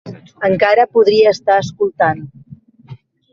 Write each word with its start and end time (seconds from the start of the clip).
Encara 0.47 0.85
podria 0.95 1.33
estar 1.37 1.59
escoltant. 1.65 2.25